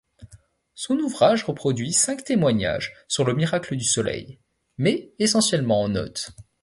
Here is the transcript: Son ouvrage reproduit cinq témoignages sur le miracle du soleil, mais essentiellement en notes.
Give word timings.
Son 0.73 0.97
ouvrage 0.97 1.43
reproduit 1.43 1.93
cinq 1.93 2.23
témoignages 2.23 2.91
sur 3.07 3.23
le 3.23 3.35
miracle 3.35 3.75
du 3.75 3.83
soleil, 3.83 4.39
mais 4.79 5.13
essentiellement 5.19 5.83
en 5.83 5.89
notes. 5.89 6.31